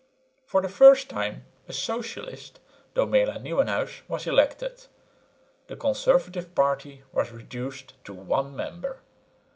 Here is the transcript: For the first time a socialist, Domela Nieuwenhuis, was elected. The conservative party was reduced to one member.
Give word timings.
For 0.47 0.63
the 0.63 0.67
first 0.67 1.11
time 1.11 1.45
a 1.67 1.73
socialist, 1.73 2.59
Domela 2.95 3.39
Nieuwenhuis, 3.39 4.01
was 4.07 4.25
elected. 4.25 4.87
The 5.67 5.75
conservative 5.75 6.55
party 6.55 7.03
was 7.11 7.31
reduced 7.31 8.03
to 8.05 8.13
one 8.15 8.55
member. 8.55 9.01